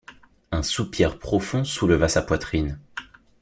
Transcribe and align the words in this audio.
Un 0.51 0.63
soupir 0.63 1.19
profond 1.19 1.63
souleva 1.63 2.07
sa 2.09 2.23
poitrine. 2.23 2.79